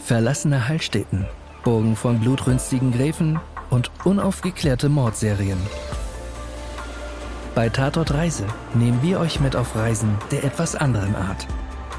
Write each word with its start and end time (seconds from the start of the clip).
verlassene 0.00 0.68
Heilstätten, 0.68 1.26
Burgen 1.62 1.96
von 1.96 2.20
blutrünstigen 2.20 2.92
Gräfen 2.92 3.38
und 3.70 3.90
unaufgeklärte 4.04 4.88
Mordserien. 4.88 5.58
Bei 7.54 7.68
Tatort 7.68 8.14
Reise 8.14 8.44
nehmen 8.74 9.02
wir 9.02 9.20
euch 9.20 9.40
mit 9.40 9.56
auf 9.56 9.76
Reisen 9.76 10.16
der 10.30 10.44
etwas 10.44 10.74
anderen 10.74 11.14
Art. 11.14 11.46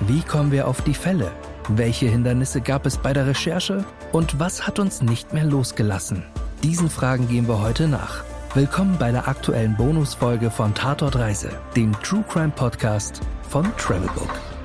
Wie 0.08 0.22
kommen 0.22 0.52
wir 0.52 0.68
auf 0.68 0.82
die 0.82 0.94
Fälle? 0.94 1.32
Welche 1.68 2.08
Hindernisse 2.08 2.62
gab 2.62 2.86
es 2.86 2.98
bei 2.98 3.14
der 3.14 3.28
Recherche? 3.28 3.86
Und 4.12 4.40
was 4.40 4.66
hat 4.66 4.80
uns 4.80 5.02
nicht 5.02 5.34
mehr 5.34 5.46
losgelassen? 5.46 6.24
Diesen 6.64 6.90
Fragen 6.90 7.28
gehen 7.28 7.48
wir 7.48 7.62
heute 7.62 7.88
nach. 7.88 8.24
Willkommen 8.54 8.98
bei 9.00 9.12
der 9.12 9.28
aktuellen 9.28 9.78
Bonusfolge 9.78 10.52
von 10.52 10.74
Tatort 10.74 11.16
Reise, 11.16 11.52
dem 11.76 11.94
True 12.02 12.24
Crime 12.28 12.52
Podcast 12.54 13.22
von 13.50 13.66
Travelbook. 13.78 14.61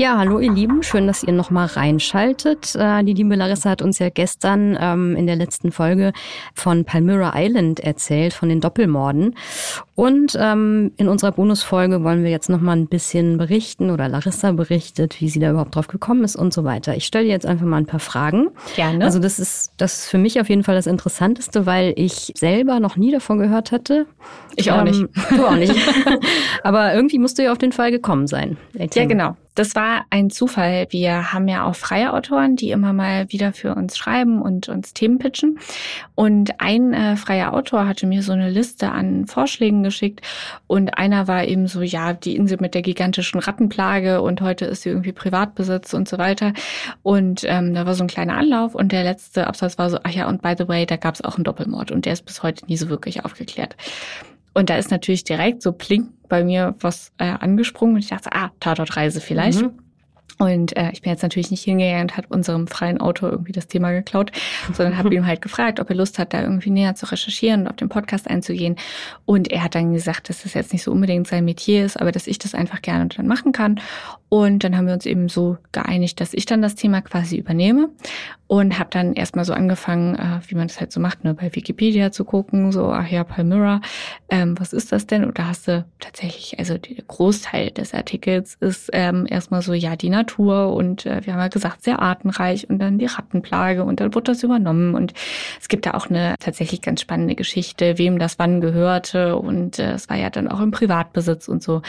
Ja, 0.00 0.16
hallo 0.16 0.38
ihr 0.38 0.50
Lieben, 0.50 0.82
schön, 0.82 1.06
dass 1.06 1.22
ihr 1.22 1.34
nochmal 1.34 1.66
reinschaltet. 1.66 2.74
Äh, 2.74 3.04
die 3.04 3.12
liebe 3.12 3.34
Larissa 3.34 3.68
hat 3.68 3.82
uns 3.82 3.98
ja 3.98 4.08
gestern 4.08 4.74
ähm, 4.80 5.14
in 5.14 5.26
der 5.26 5.36
letzten 5.36 5.72
Folge 5.72 6.14
von 6.54 6.86
Palmyra 6.86 7.34
Island 7.36 7.80
erzählt, 7.80 8.32
von 8.32 8.48
den 8.48 8.62
Doppelmorden. 8.62 9.36
Und 9.94 10.38
ähm, 10.40 10.92
in 10.96 11.06
unserer 11.06 11.32
Bonusfolge 11.32 12.02
wollen 12.02 12.24
wir 12.24 12.30
jetzt 12.30 12.48
nochmal 12.48 12.78
ein 12.78 12.86
bisschen 12.86 13.36
berichten 13.36 13.90
oder 13.90 14.08
Larissa 14.08 14.52
berichtet, 14.52 15.20
wie 15.20 15.28
sie 15.28 15.38
da 15.38 15.50
überhaupt 15.50 15.76
drauf 15.76 15.86
gekommen 15.86 16.24
ist 16.24 16.34
und 16.34 16.54
so 16.54 16.64
weiter. 16.64 16.96
Ich 16.96 17.04
stelle 17.04 17.26
jetzt 17.26 17.44
einfach 17.44 17.66
mal 17.66 17.76
ein 17.76 17.84
paar 17.84 18.00
Fragen. 18.00 18.48
Gerne. 18.76 19.04
Also 19.04 19.18
das 19.18 19.38
ist, 19.38 19.72
das 19.76 19.98
ist 19.98 20.08
für 20.08 20.16
mich 20.16 20.40
auf 20.40 20.48
jeden 20.48 20.64
Fall 20.64 20.76
das 20.76 20.86
Interessanteste, 20.86 21.66
weil 21.66 21.92
ich 21.96 22.32
selber 22.34 22.80
noch 22.80 22.96
nie 22.96 23.12
davon 23.12 23.38
gehört 23.38 23.70
hatte. 23.70 24.06
Ich 24.56 24.72
auch 24.72 24.78
ähm, 24.78 24.84
nicht. 24.84 25.08
Du 25.36 25.44
auch 25.44 25.56
nicht. 25.56 25.74
Aber 26.62 26.94
irgendwie 26.94 27.18
musst 27.18 27.36
du 27.36 27.42
ja 27.42 27.52
auf 27.52 27.58
den 27.58 27.72
Fall 27.72 27.90
gekommen 27.90 28.26
sein. 28.26 28.56
Ja, 28.72 29.04
genau. 29.04 29.36
Das 29.54 29.74
war 29.74 30.04
ein 30.10 30.30
Zufall. 30.30 30.86
Wir 30.90 31.32
haben 31.32 31.48
ja 31.48 31.66
auch 31.66 31.74
freie 31.74 32.12
Autoren, 32.12 32.56
die 32.56 32.70
immer 32.70 32.92
mal 32.92 33.30
wieder 33.30 33.52
für 33.52 33.74
uns 33.74 33.98
schreiben 33.98 34.40
und 34.40 34.68
uns 34.68 34.94
Themen 34.94 35.18
pitchen. 35.18 35.58
Und 36.14 36.60
ein 36.60 36.94
äh, 36.94 37.16
freier 37.16 37.52
Autor 37.52 37.86
hatte 37.86 38.06
mir 38.06 38.22
so 38.22 38.32
eine 38.32 38.48
Liste 38.48 38.90
an 38.90 39.26
Vorschlägen 39.26 39.82
geschickt. 39.82 40.20
Und 40.66 40.96
einer 40.96 41.26
war 41.26 41.44
eben 41.44 41.66
so, 41.66 41.82
ja, 41.82 42.12
die 42.12 42.36
Insel 42.36 42.58
mit 42.60 42.74
der 42.74 42.82
gigantischen 42.82 43.40
Rattenplage 43.40 44.22
und 44.22 44.40
heute 44.40 44.66
ist 44.66 44.82
sie 44.82 44.90
irgendwie 44.90 45.12
Privatbesitz 45.12 45.94
und 45.94 46.08
so 46.08 46.18
weiter. 46.18 46.52
Und 47.02 47.42
ähm, 47.44 47.74
da 47.74 47.86
war 47.86 47.94
so 47.94 48.04
ein 48.04 48.08
kleiner 48.08 48.36
Anlauf 48.36 48.74
und 48.74 48.92
der 48.92 49.02
letzte 49.02 49.46
Absatz 49.46 49.78
war 49.78 49.90
so, 49.90 49.98
ach 50.02 50.10
ja, 50.10 50.28
und 50.28 50.42
by 50.42 50.54
the 50.56 50.68
way, 50.68 50.86
da 50.86 50.96
gab 50.96 51.14
es 51.14 51.22
auch 51.22 51.36
einen 51.36 51.44
Doppelmord 51.44 51.90
und 51.90 52.04
der 52.06 52.12
ist 52.12 52.24
bis 52.24 52.42
heute 52.42 52.66
nie 52.66 52.76
so 52.76 52.88
wirklich 52.88 53.24
aufgeklärt. 53.24 53.76
Und 54.54 54.70
da 54.70 54.76
ist 54.76 54.90
natürlich 54.90 55.24
direkt 55.24 55.62
so 55.62 55.72
plink 55.72 56.10
bei 56.28 56.44
mir 56.44 56.74
was 56.80 57.12
äh, 57.18 57.24
angesprungen 57.24 57.96
und 57.96 58.00
ich 58.00 58.08
dachte, 58.08 58.32
ah, 58.32 58.50
Tatortreise 58.60 59.20
vielleicht. 59.20 59.62
Mhm. 59.62 59.78
Und 60.40 60.74
äh, 60.74 60.90
ich 60.92 61.02
bin 61.02 61.12
jetzt 61.12 61.22
natürlich 61.22 61.50
nicht 61.50 61.64
hingegangen 61.64 62.04
und 62.04 62.16
habe 62.16 62.28
unserem 62.30 62.66
freien 62.66 62.98
Autor 62.98 63.30
irgendwie 63.30 63.52
das 63.52 63.66
Thema 63.66 63.92
geklaut, 63.92 64.32
sondern 64.72 64.96
habe 64.96 65.14
ihn 65.14 65.26
halt 65.26 65.42
gefragt, 65.42 65.80
ob 65.80 65.90
er 65.90 65.96
Lust 65.96 66.18
hat, 66.18 66.32
da 66.32 66.40
irgendwie 66.40 66.70
näher 66.70 66.94
zu 66.94 67.04
recherchieren 67.10 67.62
und 67.62 67.68
auf 67.68 67.76
den 67.76 67.90
Podcast 67.90 68.28
einzugehen. 68.28 68.76
Und 69.26 69.52
er 69.52 69.62
hat 69.62 69.74
dann 69.74 69.92
gesagt, 69.92 70.30
dass 70.30 70.42
das 70.42 70.54
jetzt 70.54 70.72
nicht 70.72 70.82
so 70.82 70.92
unbedingt 70.92 71.26
sein 71.26 71.44
Metier 71.44 71.84
ist, 71.84 72.00
aber 72.00 72.10
dass 72.10 72.26
ich 72.26 72.38
das 72.38 72.54
einfach 72.54 72.80
gerne 72.80 73.06
dann 73.08 73.26
machen 73.26 73.52
kann. 73.52 73.80
Und 74.30 74.64
dann 74.64 74.78
haben 74.78 74.86
wir 74.86 74.94
uns 74.94 75.04
eben 75.04 75.28
so 75.28 75.58
geeinigt, 75.72 76.20
dass 76.20 76.32
ich 76.32 76.46
dann 76.46 76.62
das 76.62 76.74
Thema 76.74 77.02
quasi 77.02 77.36
übernehme 77.36 77.90
und 78.50 78.80
habe 78.80 78.90
dann 78.90 79.12
erstmal 79.12 79.44
so 79.44 79.52
angefangen, 79.52 80.16
äh, 80.16 80.40
wie 80.48 80.56
man 80.56 80.66
das 80.66 80.80
halt 80.80 80.90
so 80.90 80.98
macht, 80.98 81.22
ne, 81.22 81.34
bei 81.34 81.54
Wikipedia 81.54 82.10
zu 82.10 82.24
gucken, 82.24 82.72
so, 82.72 82.90
ach 82.90 83.06
ja, 83.06 83.22
Palmyra, 83.22 83.80
ähm, 84.28 84.58
was 84.58 84.72
ist 84.72 84.90
das 84.90 85.06
denn? 85.06 85.24
Und 85.24 85.38
da 85.38 85.46
hast 85.46 85.68
du 85.68 85.84
tatsächlich, 86.00 86.58
also 86.58 86.76
der 86.76 87.04
Großteil 87.04 87.70
des 87.70 87.94
Artikels 87.94 88.56
ist 88.58 88.90
ähm, 88.92 89.24
erstmal 89.30 89.62
so, 89.62 89.72
ja, 89.72 89.94
die 89.94 90.10
Natur 90.10 90.74
und 90.74 91.06
äh, 91.06 91.24
wir 91.24 91.32
haben 91.32 91.40
ja 91.40 91.46
gesagt, 91.46 91.84
sehr 91.84 92.02
artenreich 92.02 92.68
und 92.68 92.80
dann 92.80 92.98
die 92.98 93.06
Rattenplage 93.06 93.84
und 93.84 94.00
dann 94.00 94.16
wurde 94.16 94.32
das 94.32 94.42
übernommen 94.42 94.96
und 94.96 95.12
es 95.60 95.68
gibt 95.68 95.86
da 95.86 95.92
auch 95.94 96.10
eine 96.10 96.34
tatsächlich 96.40 96.82
ganz 96.82 97.02
spannende 97.02 97.36
Geschichte, 97.36 97.98
wem 97.98 98.18
das 98.18 98.40
wann 98.40 98.60
gehörte 98.60 99.36
und 99.36 99.78
äh, 99.78 99.92
es 99.92 100.08
war 100.08 100.16
ja 100.16 100.28
dann 100.28 100.48
auch 100.48 100.58
im 100.58 100.72
Privatbesitz 100.72 101.46
und 101.46 101.62
so. 101.62 101.82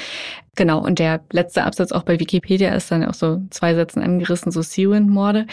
Genau, 0.55 0.83
und 0.83 0.99
der 0.99 1.21
letzte 1.31 1.63
Absatz 1.63 1.93
auch 1.93 2.03
bei 2.03 2.19
Wikipedia 2.19 2.75
ist 2.75 2.91
dann 2.91 3.05
auch 3.05 3.13
so 3.13 3.41
zwei 3.51 3.73
Sätzen 3.73 4.03
angerissen, 4.03 4.51
so 4.51 4.61
Seawind-Morde. 4.61 5.47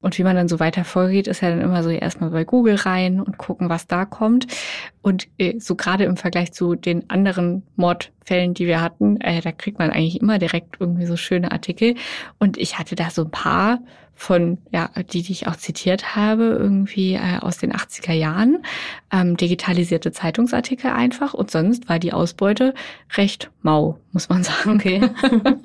Und 0.00 0.18
wie 0.18 0.24
man 0.24 0.36
dann 0.36 0.48
so 0.48 0.60
weiter 0.60 0.84
vorgeht, 0.84 1.26
ist 1.26 1.42
ja 1.42 1.50
dann 1.50 1.60
immer 1.60 1.82
so 1.82 1.90
erstmal 1.90 2.30
bei 2.30 2.44
Google 2.44 2.76
rein 2.76 3.20
und 3.20 3.38
gucken, 3.38 3.68
was 3.68 3.86
da 3.86 4.04
kommt. 4.04 4.46
Und 5.02 5.28
äh, 5.38 5.58
so 5.58 5.74
gerade 5.74 6.04
im 6.04 6.16
Vergleich 6.16 6.52
zu 6.52 6.74
den 6.74 7.10
anderen 7.10 7.62
Mordfällen, 7.76 8.54
die 8.54 8.66
wir 8.66 8.80
hatten, 8.80 9.20
äh, 9.20 9.40
da 9.40 9.52
kriegt 9.52 9.78
man 9.78 9.90
eigentlich 9.90 10.20
immer 10.20 10.38
direkt 10.38 10.76
irgendwie 10.80 11.06
so 11.06 11.16
schöne 11.16 11.52
Artikel. 11.52 11.94
Und 12.38 12.56
ich 12.58 12.78
hatte 12.78 12.94
da 12.94 13.10
so 13.10 13.24
ein 13.24 13.30
paar 13.30 13.80
von, 14.18 14.58
ja, 14.72 14.90
die, 15.12 15.22
die 15.22 15.30
ich 15.30 15.46
auch 15.46 15.54
zitiert 15.54 16.16
habe, 16.16 16.56
irgendwie 16.58 17.14
äh, 17.14 17.38
aus 17.40 17.58
den 17.58 17.72
80er 17.72 18.12
Jahren, 18.12 18.64
ähm, 19.12 19.36
digitalisierte 19.36 20.10
Zeitungsartikel 20.10 20.90
einfach. 20.90 21.34
Und 21.34 21.52
sonst 21.52 21.88
war 21.88 22.00
die 22.00 22.12
Ausbeute 22.12 22.74
recht 23.16 23.50
mau, 23.62 23.98
muss 24.12 24.28
man 24.28 24.42
sagen. 24.42 24.74
Okay. 24.74 25.00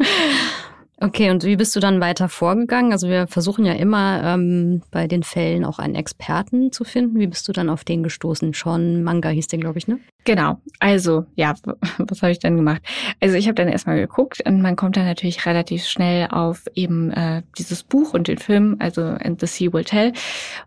Okay, 1.03 1.31
und 1.31 1.44
wie 1.44 1.58
bist 1.58 1.75
du 1.75 1.81
dann 1.81 2.00
weiter 2.00 2.30
vorgegangen? 2.30 2.94
Also 2.94 3.09
wir 3.09 3.28
versuchen 3.28 3.66
ja 3.66 3.74
immer 3.74 4.24
ähm, 4.24 4.84
bei 4.90 5.06
den 5.06 5.24
Fällen 5.24 5.66
auch 5.66 5.78
einen 5.78 5.96
Experten 5.96 6.72
zu 6.72 6.86
finden. 6.86 7.19
Wie 7.19 7.28
bist 7.28 7.46
du 7.46 7.52
dann 7.52 7.69
auf 7.69 7.84
den 7.84 8.03
gestoßen? 8.03 8.53
Sean 8.53 9.03
Manga 9.03 9.28
hieß 9.28 9.47
der, 9.47 9.59
glaube 9.59 9.80
ich, 9.80 9.90
ne? 9.90 10.00
Genau. 10.25 10.61
Also, 10.79 11.25
ja, 11.35 11.53
was 11.97 12.22
habe 12.22 12.31
ich 12.31 12.39
dann 12.39 12.56
gemacht? 12.56 12.81
Also 13.19 13.35
ich 13.35 13.47
habe 13.47 13.56
dann 13.56 13.67
erstmal 13.67 13.97
geguckt 13.97 14.41
und 14.45 14.61
man 14.61 14.75
kommt 14.75 14.95
dann 14.95 15.06
natürlich 15.06 15.45
relativ 15.45 15.85
schnell 15.85 16.28
auf 16.29 16.66
eben 16.75 17.11
äh, 17.11 17.44
dieses 17.57 17.84
Buch 17.84 18.13
und 18.13 18.28
den 18.28 18.38
Film, 18.38 18.78
also 18.79 19.01
And 19.01 19.39
the 19.39 19.47
Sea 19.47 19.73
Will 19.73 19.83
Tell. 19.83 20.13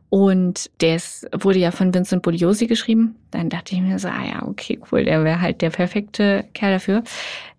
Und 0.08 0.70
das 0.78 1.26
wurde 1.32 1.58
ja 1.58 1.70
von 1.70 1.92
Vincent 1.92 2.22
Bugliosi 2.22 2.66
geschrieben. 2.66 3.16
Dann 3.30 3.48
dachte 3.48 3.74
ich 3.74 3.80
mir 3.80 3.98
so, 3.98 4.08
ah 4.08 4.24
ja, 4.24 4.46
okay, 4.46 4.78
cool, 4.90 5.04
der 5.04 5.24
wäre 5.24 5.40
halt 5.40 5.62
der 5.62 5.70
perfekte 5.70 6.44
Kerl 6.54 6.72
dafür. 6.72 7.02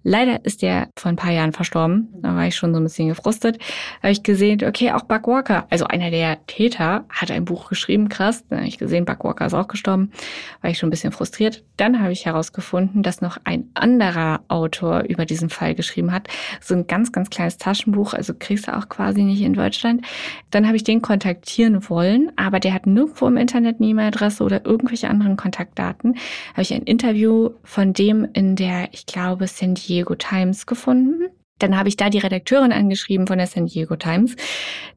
Leider 0.09 0.45
ist 0.45 0.61
der 0.61 0.87
vor 0.97 1.09
ein 1.09 1.17
paar 1.17 1.33
Jahren 1.33 1.51
verstorben. 1.51 2.07
Da 2.21 2.33
war 2.33 2.47
ich 2.47 2.55
schon 2.55 2.73
so 2.73 2.79
ein 2.79 2.83
bisschen 2.83 3.09
gefrustet. 3.09 3.59
Habe 4.01 4.11
ich 4.13 4.23
gesehen, 4.23 4.63
okay, 4.63 4.93
auch 4.93 5.01
Buck 5.01 5.27
Walker, 5.27 5.67
also 5.69 5.85
einer 5.85 6.11
der 6.11 6.45
Täter, 6.47 7.03
hat 7.09 7.29
ein 7.29 7.43
Buch 7.43 7.67
geschrieben, 7.67 8.07
krass. 8.07 8.45
Dann 8.47 8.59
habe 8.59 8.69
ich 8.69 8.77
gesehen, 8.77 9.03
Buck 9.03 9.25
Walker 9.25 9.45
ist 9.45 9.53
auch 9.53 9.67
gestorben. 9.67 10.13
War 10.61 10.71
ich 10.71 10.77
schon 10.77 10.87
ein 10.87 10.91
bisschen 10.91 11.11
frustriert. 11.11 11.65
Dann 11.75 11.86
habe 12.01 12.11
ich 12.11 12.25
herausgefunden, 12.25 13.03
dass 13.03 13.21
noch 13.21 13.37
ein 13.43 13.69
anderer 13.73 14.41
Autor 14.47 15.03
über 15.07 15.25
diesen 15.25 15.49
Fall 15.49 15.75
geschrieben 15.75 16.11
hat. 16.11 16.27
So 16.61 16.75
ein 16.75 16.87
ganz, 16.87 17.11
ganz 17.11 17.29
kleines 17.29 17.57
Taschenbuch, 17.57 18.13
also 18.13 18.33
kriegst 18.37 18.67
du 18.67 18.75
auch 18.75 18.89
quasi 18.89 19.23
nicht 19.23 19.41
in 19.41 19.53
Deutschland. 19.53 20.05
Dann 20.51 20.65
habe 20.67 20.75
ich 20.75 20.83
den 20.83 21.01
kontaktieren 21.01 21.89
wollen, 21.89 22.31
aber 22.35 22.59
der 22.59 22.73
hat 22.73 22.87
nirgendwo 22.87 23.27
im 23.27 23.37
Internet 23.37 23.77
eine 23.79 23.87
E-Mail-Adresse 23.87 24.43
oder 24.43 24.65
irgendwelche 24.65 25.09
anderen 25.09 25.37
Kontaktdaten. 25.37 26.15
Habe 26.53 26.61
ich 26.61 26.73
ein 26.73 26.83
Interview 26.83 27.51
von 27.63 27.93
dem 27.93 28.27
in 28.33 28.55
der, 28.55 28.89
ich 28.93 29.05
glaube, 29.05 29.47
San 29.47 29.75
Diego 29.75 30.15
Times 30.15 30.65
gefunden. 30.65 31.29
Dann 31.59 31.77
habe 31.77 31.89
ich 31.89 31.97
da 31.97 32.09
die 32.09 32.19
Redakteurin 32.19 32.71
angeschrieben 32.71 33.27
von 33.27 33.37
der 33.37 33.47
San 33.47 33.65
Diego 33.65 33.95
Times, 33.95 34.35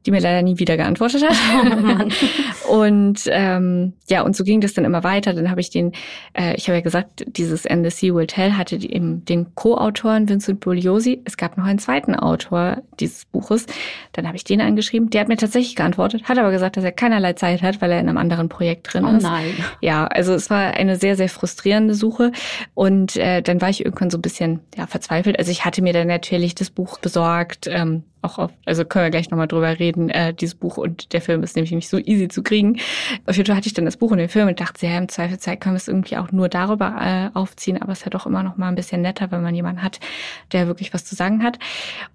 die 0.05 0.11
mir 0.11 0.19
leider 0.19 0.41
nie 0.41 0.59
wieder 0.59 0.77
geantwortet 0.77 1.23
hat. 1.27 1.35
Oh 2.67 2.73
und 2.81 3.23
ähm, 3.27 3.93
ja, 4.07 4.21
und 4.21 4.35
so 4.35 4.43
ging 4.43 4.61
das 4.61 4.73
dann 4.73 4.85
immer 4.85 5.03
weiter. 5.03 5.33
Dann 5.33 5.49
habe 5.49 5.61
ich 5.61 5.69
den, 5.69 5.93
äh, 6.33 6.55
ich 6.55 6.67
habe 6.67 6.77
ja 6.77 6.81
gesagt, 6.81 7.25
dieses 7.27 7.65
And 7.65 7.83
the 7.83 7.91
Sea 7.91 8.13
Will 8.13 8.27
Tell 8.27 8.53
hatte 8.53 8.77
die, 8.77 8.93
eben 8.93 9.25
den 9.25 9.53
Co-Autoren 9.55 10.29
Vincent 10.29 10.59
Bugliosi. 10.59 11.21
Es 11.25 11.37
gab 11.37 11.57
noch 11.57 11.65
einen 11.65 11.79
zweiten 11.79 12.15
Autor 12.15 12.81
dieses 12.99 13.25
Buches. 13.25 13.65
Dann 14.13 14.27
habe 14.27 14.37
ich 14.37 14.43
den 14.43 14.61
angeschrieben. 14.61 15.09
Der 15.09 15.21
hat 15.21 15.27
mir 15.27 15.37
tatsächlich 15.37 15.75
geantwortet, 15.75 16.23
hat 16.25 16.37
aber 16.37 16.51
gesagt, 16.51 16.77
dass 16.77 16.83
er 16.83 16.91
keinerlei 16.91 17.33
Zeit 17.33 17.61
hat, 17.61 17.81
weil 17.81 17.91
er 17.91 17.99
in 17.99 18.09
einem 18.09 18.17
anderen 18.17 18.49
Projekt 18.49 18.93
drin 18.93 19.05
oh, 19.05 19.15
ist. 19.17 19.23
Nein. 19.23 19.53
Ja, 19.81 20.07
also 20.07 20.33
es 20.33 20.49
war 20.49 20.73
eine 20.73 20.95
sehr, 20.97 21.15
sehr 21.15 21.29
frustrierende 21.29 21.95
Suche. 21.95 22.31
Und 22.73 23.15
äh, 23.15 23.41
dann 23.41 23.61
war 23.61 23.69
ich 23.69 23.83
irgendwann 23.83 24.09
so 24.09 24.17
ein 24.17 24.21
bisschen 24.21 24.59
ja, 24.77 24.87
verzweifelt. 24.87 25.39
Also 25.39 25.51
ich 25.51 25.65
hatte 25.65 25.81
mir 25.81 25.93
dann 25.93 26.07
natürlich 26.07 26.50
ich 26.51 26.55
das 26.55 26.69
Buch 26.69 26.99
besorgt. 26.99 27.67
Ähm, 27.67 28.03
auch 28.21 28.37
auf, 28.37 28.51
also 28.65 28.85
können 28.85 29.05
wir 29.05 29.09
gleich 29.09 29.29
nochmal 29.31 29.47
drüber 29.47 29.79
reden, 29.79 30.09
äh, 30.09 30.33
dieses 30.33 30.55
Buch 30.55 30.77
und 30.77 31.13
der 31.13 31.21
Film 31.21 31.43
ist 31.43 31.55
nämlich 31.55 31.71
nicht 31.71 31.89
so 31.89 31.97
easy 31.97 32.27
zu 32.27 32.43
kriegen. 32.43 32.79
Auf 33.25 33.35
jeden 33.35 33.47
Fall 33.47 33.55
hatte 33.55 33.67
ich 33.67 33.73
dann 33.73 33.85
das 33.85 33.97
Buch 33.97 34.11
und 34.11 34.19
den 34.19 34.29
Film 34.29 34.47
und 34.47 34.59
dachte, 34.59 34.85
ja, 34.85 34.97
im 34.97 35.09
Zweifelsfall 35.09 35.57
können 35.57 35.75
wir 35.75 35.77
es 35.77 35.87
irgendwie 35.87 36.17
auch 36.17 36.31
nur 36.31 36.49
darüber 36.49 36.95
äh, 36.99 37.37
aufziehen, 37.37 37.81
aber 37.81 37.93
es 37.93 37.99
ist 37.99 38.05
ja 38.05 38.09
doch 38.11 38.25
immer 38.25 38.43
noch 38.43 38.57
mal 38.57 38.67
ein 38.67 38.75
bisschen 38.75 39.01
netter, 39.01 39.31
wenn 39.31 39.41
man 39.41 39.55
jemanden 39.55 39.81
hat, 39.81 39.99
der 40.51 40.67
wirklich 40.67 40.93
was 40.93 41.05
zu 41.05 41.15
sagen 41.15 41.43
hat. 41.43 41.57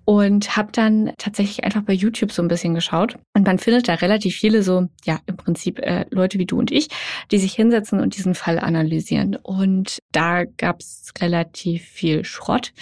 Und 0.05 0.57
habe 0.57 0.71
dann 0.71 1.13
tatsächlich 1.19 1.65
einfach 1.65 1.83
bei 1.83 1.93
YouTube 1.93 2.31
so 2.31 2.43
ein 2.43 2.49
bisschen 2.49 2.75
geschaut 2.75 3.17
und 3.35 3.47
man 3.47 3.59
findet 3.59 3.89
da 3.89 3.95
relativ 3.95 4.37
viele 4.37 4.63
so, 4.63 4.89
ja, 5.05 5.19
im 5.27 5.37
Prinzip 5.37 5.81
äh, 5.81 6.07
Leute 6.11 6.39
wie 6.39 6.47
du 6.47 6.59
und 6.59 6.71
ich, 6.71 6.89
die 7.33 7.39
sich 7.39 7.55
hinsetzen 7.55 8.01
und 8.01 8.17
diesen 8.17 8.35
Fall 8.35 8.59
analysieren. 8.61 9.37
Und 9.43 9.99
da 10.13 10.45
gab 10.45 10.81
es 10.81 11.13
relativ 11.21 11.85
viel 11.85 12.25
Schrott. 12.25 12.73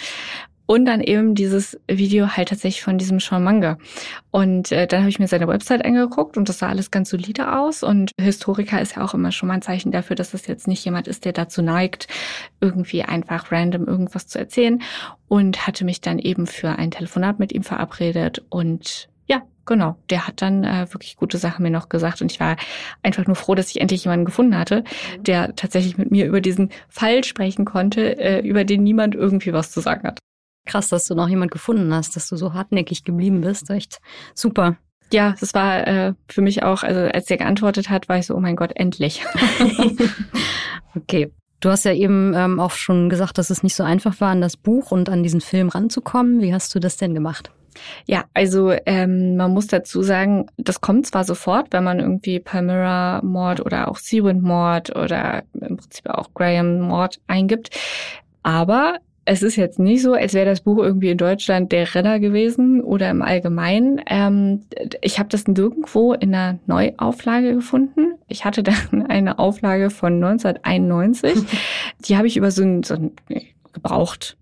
Und 0.67 0.85
dann 0.85 1.01
eben 1.01 1.35
dieses 1.35 1.79
Video 1.87 2.29
halt 2.29 2.49
tatsächlich 2.49 2.83
von 2.83 2.97
diesem 2.97 3.19
Sean 3.19 3.43
Manga. 3.43 3.77
Und 4.31 4.71
äh, 4.71 4.87
dann 4.87 5.01
habe 5.01 5.09
ich 5.09 5.19
mir 5.19 5.27
seine 5.27 5.47
Website 5.47 5.85
angeguckt 5.85 6.37
und 6.37 6.49
das 6.49 6.59
sah 6.59 6.69
alles 6.69 6.91
ganz 6.91 7.09
solide 7.09 7.55
aus. 7.57 7.83
Und 7.83 8.11
Historiker 8.19 8.81
ist 8.81 8.95
ja 8.95 9.03
auch 9.03 9.13
immer 9.13 9.31
schon 9.31 9.47
mal 9.47 9.55
ein 9.55 9.61
Zeichen 9.61 9.91
dafür, 9.91 10.15
dass 10.15 10.31
das 10.31 10.47
jetzt 10.47 10.67
nicht 10.67 10.83
jemand 10.83 11.07
ist, 11.07 11.25
der 11.25 11.33
dazu 11.33 11.61
neigt, 11.61 12.07
irgendwie 12.61 13.03
einfach 13.03 13.51
random 13.51 13.85
irgendwas 13.85 14.27
zu 14.27 14.39
erzählen. 14.39 14.81
Und 15.27 15.67
hatte 15.67 15.85
mich 15.85 16.01
dann 16.01 16.19
eben 16.19 16.47
für 16.47 16.69
ein 16.69 16.91
Telefonat 16.91 17.39
mit 17.39 17.51
ihm 17.51 17.63
verabredet 17.63 18.43
und 18.49 19.09
ja, 19.27 19.41
genau, 19.65 19.97
der 20.09 20.27
hat 20.27 20.41
dann 20.41 20.63
äh, 20.63 20.87
wirklich 20.93 21.15
gute 21.15 21.37
Sachen 21.37 21.63
mir 21.63 21.71
noch 21.71 21.89
gesagt 21.89 22.21
und 22.21 22.31
ich 22.31 22.39
war 22.39 22.57
einfach 23.01 23.25
nur 23.25 23.35
froh, 23.35 23.55
dass 23.55 23.69
ich 23.69 23.81
endlich 23.81 24.03
jemanden 24.03 24.25
gefunden 24.25 24.57
hatte, 24.57 24.83
mhm. 25.17 25.23
der 25.23 25.55
tatsächlich 25.55 25.97
mit 25.97 26.11
mir 26.11 26.25
über 26.27 26.41
diesen 26.41 26.69
Fall 26.89 27.23
sprechen 27.23 27.65
konnte, 27.65 28.19
äh, 28.19 28.47
über 28.47 28.63
den 28.63 28.83
niemand 28.83 29.15
irgendwie 29.15 29.53
was 29.53 29.71
zu 29.71 29.81
sagen 29.81 30.07
hat. 30.07 30.19
Krass, 30.65 30.89
dass 30.89 31.05
du 31.05 31.15
noch 31.15 31.29
jemand 31.29 31.51
gefunden 31.51 31.93
hast, 31.93 32.15
dass 32.15 32.27
du 32.27 32.35
so 32.35 32.53
hartnäckig 32.53 33.03
geblieben 33.03 33.41
bist. 33.41 33.69
Echt 33.69 33.99
super. 34.33 34.77
Ja, 35.11 35.35
das 35.39 35.53
war 35.53 35.87
äh, 35.87 36.13
für 36.27 36.41
mich 36.41 36.63
auch, 36.63 36.83
also 36.83 37.01
als 37.01 37.25
der 37.25 37.37
geantwortet 37.37 37.89
hat, 37.89 38.09
war 38.09 38.17
ich 38.17 38.25
so, 38.25 38.35
oh 38.35 38.39
mein 38.39 38.55
Gott, 38.55 38.71
endlich. 38.75 39.23
okay. 40.95 41.31
Du 41.61 41.69
hast 41.69 41.85
ja 41.85 41.93
eben 41.93 42.33
ähm, 42.35 42.59
auch 42.59 42.71
schon 42.71 43.09
gesagt, 43.09 43.37
dass 43.37 43.49
es 43.49 43.63
nicht 43.63 43.75
so 43.75 43.83
einfach 43.83 44.19
war, 44.19 44.31
an 44.31 44.41
das 44.41 44.57
Buch 44.57 44.91
und 44.91 45.09
an 45.09 45.23
diesen 45.23 45.41
Film 45.41 45.69
ranzukommen. 45.69 46.41
Wie 46.41 46.53
hast 46.53 46.75
du 46.75 46.79
das 46.79 46.97
denn 46.97 47.13
gemacht? 47.13 47.51
Ja, 48.05 48.25
also 48.33 48.73
ähm, 48.85 49.35
man 49.35 49.51
muss 49.51 49.67
dazu 49.67 50.01
sagen, 50.01 50.47
das 50.57 50.81
kommt 50.81 51.07
zwar 51.07 51.23
sofort, 51.23 51.67
wenn 51.71 51.83
man 51.83 51.99
irgendwie 51.99 52.39
Palmyra-Mord 52.39 53.65
oder 53.65 53.89
auch 53.89 53.97
Seawind-Mord 53.97 54.95
oder 54.95 55.43
im 55.53 55.77
Prinzip 55.77 56.09
auch 56.09 56.33
Graham-Mord 56.33 57.19
eingibt, 57.27 57.69
aber 58.43 58.97
es 59.25 59.41
ist 59.41 59.55
jetzt 59.55 59.79
nicht 59.79 60.03
so, 60.03 60.13
als 60.13 60.33
wäre 60.33 60.45
das 60.45 60.61
Buch 60.61 60.77
irgendwie 60.77 61.09
in 61.09 61.17
Deutschland 61.17 61.71
der 61.71 61.93
Renner 61.95 62.19
gewesen 62.19 62.81
oder 62.81 63.09
im 63.09 63.23
Allgemeinen. 63.23 63.99
Ähm, 64.07 64.61
ich 65.01 65.17
habe 65.17 65.29
das 65.29 65.47
nirgendwo 65.47 66.13
in 66.13 66.33
einer 66.33 66.59
Neuauflage 66.67 67.55
gefunden. 67.55 68.13
Ich 68.27 68.45
hatte 68.45 68.61
dann 68.61 69.05
eine 69.09 69.39
Auflage 69.39 69.89
von 69.89 70.23
1991. 70.23 71.33
Die 72.05 72.17
habe 72.17 72.27
ich 72.27 72.37
über 72.37 72.51
so 72.51 72.63
ein, 72.63 72.83
so 72.83 72.93
ein 72.93 73.11
gebraucht 73.73 74.37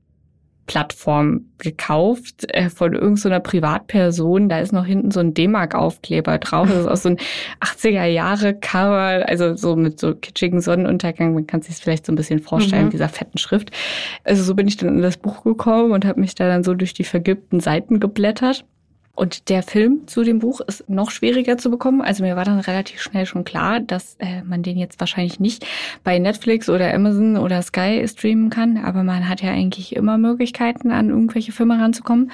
Plattform 0.66 1.46
gekauft 1.58 2.46
äh, 2.50 2.70
von 2.70 2.94
irgendeiner 2.94 3.38
so 3.38 3.42
Privatperson. 3.42 4.50
Da 4.50 4.60
ist 4.60 4.72
noch 4.72 4.86
hinten 4.86 5.12
so 5.12 5.20
ein 5.20 5.34
D-Mark-Aufkleber 5.34 6.38
drauf. 6.38 6.68
Das 6.68 6.78
ist 6.80 6.88
aus 6.88 7.04
so 7.04 7.10
ein 7.10 7.18
80er-Jahre-Cover, 7.62 9.28
also 9.28 9.56
so 9.56 9.76
mit 9.76 10.00
so 10.00 10.16
kitschigen 10.16 10.62
Sonnenuntergang. 10.62 11.34
Man 11.34 11.48
kann 11.48 11.62
sich 11.62 11.76
vielleicht 11.76 12.06
so 12.06 12.14
ein 12.14 12.16
bisschen 12.16 12.40
vorstellen, 12.40 12.86
mhm. 12.86 12.92
dieser 12.92 13.10
fetten 13.10 13.38
Schrift. 13.38 13.72
Also 14.24 14.44
so 14.44 14.56
bin 14.56 14.68
ich 14.68 14.78
dann 14.78 14.90
in 14.90 15.02
das 15.02 15.18
Buch 15.18 15.44
gekommen 15.44 15.92
und 15.92 16.06
habe 16.06 16.20
mich 16.20 16.36
da 16.36 16.48
dann 16.48 16.64
so 16.64 16.74
durch 16.74 16.94
die 16.94 17.04
vergilbten 17.04 17.60
Seiten 17.60 18.00
geblättert. 18.00 18.66
Und 19.16 19.50
der 19.50 19.62
Film 19.62 20.08
zu 20.08 20.24
dem 20.24 20.40
Buch 20.40 20.60
ist 20.62 20.90
noch 20.90 21.12
schwieriger 21.12 21.56
zu 21.60 21.70
bekommen. 21.70 22.02
Also 22.02 22.24
mir 22.24 22.36
war 22.36 22.46
dann 22.46 22.60
relativ 22.60 23.00
schnell 23.00 23.28
schon 23.28 23.44
klar, 23.44 23.80
dass 23.80 24.16
äh, 24.18 24.42
man 24.42 24.64
den 24.64 24.76
jetzt 24.76 25.00
wahrscheinlich 25.00 25.40
nicht 25.40 25.68
bei 26.04 26.18
Netflix 26.18 26.68
oder 26.68 26.92
Amazon 26.92 27.38
oder 27.38 27.62
Sky 27.62 28.04
streamen 28.08 28.50
kann. 28.50 28.84
Aber 28.84 29.04
man 29.04 29.30
hat 29.30 29.44
ja 29.44 29.52
eigentlich 29.52 29.96
immer 29.96 30.18
Möglichkeiten, 30.18 30.90
an 30.90 31.10
irgendwelche 31.10 31.52
Filme 31.52 31.80
ranzukommen. 31.80 32.32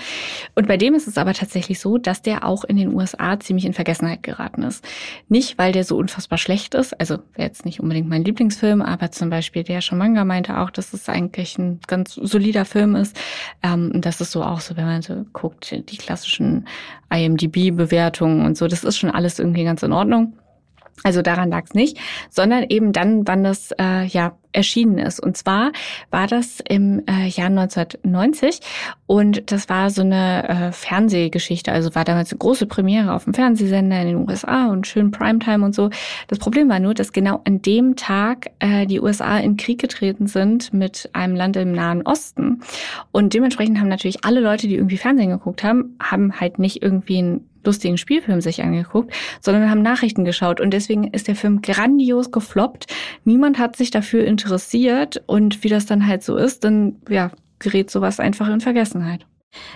Und 0.56 0.70
bei 0.70 0.78
dem 0.78 0.94
ist 0.94 1.10
es 1.10 1.18
aber 1.18 1.34
tatsächlich 1.34 1.82
so, 1.82 1.98
dass 1.98 2.22
der 2.22 2.46
auch 2.46 2.64
in 2.64 2.78
den 2.78 2.94
USA 2.96 3.38
ziemlich 3.38 3.66
in 3.66 3.74
Vergessenheit 3.74 4.24
geraten 4.24 4.64
ist. 4.64 4.88
Nicht, 5.28 5.58
weil 5.58 5.74
der 5.74 5.84
so 5.84 5.98
unfassbar 5.98 6.38
schlecht 6.38 6.76
ist. 6.76 6.98
Also 6.98 7.16
wäre 7.34 7.50
jetzt 7.50 7.66
nicht 7.66 7.82
unbedingt 7.82 8.08
mein 8.08 8.24
Lieblingsfilm, 8.24 8.82
aber 8.82 9.12
zum 9.12 9.30
Beispiel 9.30 9.64
der 9.64 9.82
Shamanga 9.82 10.24
meinte 10.24 10.58
auch, 10.60 10.70
dass 10.70 10.94
es 10.94 11.10
eigentlich 11.10 11.58
ein 11.58 11.82
ganz 11.88 12.14
solider 12.14 12.64
Film 12.64 12.96
ist. 12.96 13.20
Ähm, 13.64 14.00
das 14.00 14.22
ist 14.22 14.32
so 14.32 14.44
auch 14.44 14.62
so, 14.62 14.78
wenn 14.78 14.86
man 14.86 15.02
so 15.02 15.26
guckt, 15.34 15.72
die 15.72 15.98
klassischen 15.98 16.69
IMDB-Bewertungen 17.12 18.46
und 18.46 18.58
so. 18.58 18.68
Das 18.68 18.84
ist 18.84 18.98
schon 18.98 19.12
alles 19.12 19.40
irgendwie 19.40 19.64
ganz 19.64 19.84
in 19.84 19.94
Ordnung. 19.94 20.34
Also 21.04 21.22
daran 21.22 21.50
lag 21.50 21.66
es 21.66 21.74
nicht, 21.74 21.98
sondern 22.30 22.66
eben 22.70 22.92
dann, 22.92 23.28
wann 23.28 23.44
das 23.44 23.72
äh, 23.80 24.06
ja 24.06 24.34
erschienen 24.52 24.98
ist. 24.98 25.20
Und 25.20 25.38
zwar 25.38 25.72
war 26.10 26.28
das 26.28 26.60
im 26.68 27.04
äh, 27.08 27.28
Jahr 27.28 27.48
1990 27.48 28.60
und 29.06 29.52
das 29.52 29.70
war 29.70 29.90
so 29.90 30.02
eine 30.02 30.50
äh, 30.50 30.72
Fernsehgeschichte. 30.72 31.72
Also 31.72 31.94
war 31.94 32.04
damals 32.04 32.32
eine 32.32 32.40
große 32.40 32.66
Premiere 32.66 33.14
auf 33.14 33.26
dem 33.26 33.34
Fernsehsender 33.34 34.02
in 34.02 34.08
den 34.08 34.30
USA 34.30 34.68
und 34.68 34.88
schön 34.88 35.12
Primetime 35.12 35.64
und 35.64 35.76
so. 35.76 35.90
Das 36.28 36.40
Problem 36.40 36.68
war 36.70 36.80
nur, 36.80 36.94
dass 36.94 37.14
genau 37.14 37.42
an 37.46 37.62
dem 37.62 37.96
Tag 37.96 38.52
äh, 38.60 38.88
die 38.88 39.00
USA 39.00 39.38
in 39.38 39.58
Krieg 39.58 39.80
getreten 39.80 40.28
sind 40.28 40.74
mit 40.74 41.10
einem 41.14 41.36
Land 41.36 41.56
im 41.56 41.72
Nahen 41.72 42.02
Osten. 42.02 42.62
Und 43.12 43.34
dementsprechend 43.34 43.80
haben 43.80 43.88
natürlich 43.88 44.26
alle 44.26 44.40
Leute, 44.40 44.68
die 44.68 44.76
irgendwie 44.76 44.98
Fernsehen 44.98 45.30
geguckt 45.30 45.64
haben, 45.64 45.96
haben 46.02 46.40
halt 46.40 46.58
nicht 46.58 46.82
irgendwie 46.82 47.22
ein 47.22 47.49
lustigen 47.64 47.98
Spielfilm 47.98 48.42
sich 48.42 48.62
angeguckt, 48.62 49.14
sondern 49.42 49.70
haben 49.70 49.82
Nachrichten 49.82 50.26
geschaut. 50.26 50.62
Und 50.62 50.72
deswegen 50.72 51.06
ist 51.06 51.28
der 51.28 51.36
Film 51.36 51.62
grandios 51.62 52.32
gefloppt. 52.32 52.88
Niemand 53.26 53.60
hat 53.60 53.76
sich 53.76 53.92
dafür 53.92 54.26
interessiert. 54.26 55.22
Und 55.26 55.64
wie 55.64 55.70
das 55.70 55.86
dann 55.86 56.08
halt 56.08 56.24
so 56.24 56.38
ist, 56.38 56.64
dann 56.64 56.98
ja, 57.10 57.32
gerät 57.60 57.90
sowas 57.90 58.20
einfach 58.20 58.50
in 58.50 58.62
Vergessenheit. 58.62 59.26